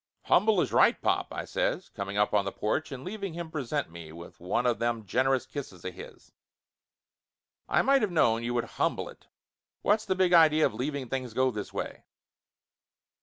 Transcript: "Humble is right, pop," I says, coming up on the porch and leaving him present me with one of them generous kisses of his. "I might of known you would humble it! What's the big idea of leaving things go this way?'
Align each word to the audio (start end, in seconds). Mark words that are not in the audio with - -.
"Humble 0.23 0.59
is 0.61 0.73
right, 0.73 0.99
pop," 0.99 1.27
I 1.31 1.45
says, 1.45 1.89
coming 1.89 2.17
up 2.17 2.33
on 2.33 2.43
the 2.43 2.51
porch 2.51 2.91
and 2.91 3.03
leaving 3.03 3.33
him 3.33 3.51
present 3.51 3.91
me 3.91 4.11
with 4.11 4.39
one 4.39 4.65
of 4.65 4.79
them 4.79 5.05
generous 5.05 5.45
kisses 5.45 5.85
of 5.85 5.93
his. 5.93 6.31
"I 7.69 7.83
might 7.83 8.01
of 8.01 8.09
known 8.09 8.41
you 8.43 8.55
would 8.55 8.63
humble 8.81 9.07
it! 9.09 9.27
What's 9.83 10.05
the 10.05 10.15
big 10.15 10.33
idea 10.33 10.65
of 10.65 10.73
leaving 10.73 11.07
things 11.07 11.35
go 11.35 11.51
this 11.51 11.71
way?' 11.71 12.03